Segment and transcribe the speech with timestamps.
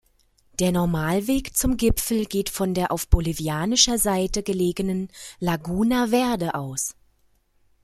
[0.59, 6.95] Der Normalweg zum Gipfel geht von der auf bolivianischer Seite gelegenen Laguna Verde aus.